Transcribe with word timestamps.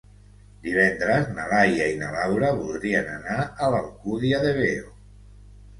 Divendres 0.67 1.29
na 1.35 1.45
Laia 1.51 1.91
i 1.97 1.99
na 2.01 2.09
Laura 2.17 2.49
voldrien 2.63 3.15
anar 3.19 3.37
a 3.67 3.73
l'Alcúdia 3.77 4.43
de 4.49 4.57
Veo. 4.61 4.93